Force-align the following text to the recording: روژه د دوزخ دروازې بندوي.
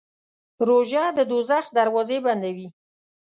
روژه 0.67 1.03
د 1.17 1.19
دوزخ 1.31 1.65
دروازې 1.77 2.17
بندوي. 2.25 2.67